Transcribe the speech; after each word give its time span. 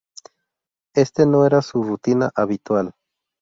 Este 0.95 1.27
no 1.27 1.45
era 1.45 1.61
su 1.61 1.83
rutina 1.83 2.31
habitual. 2.33 2.95